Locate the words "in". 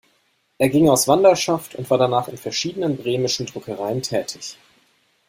2.27-2.35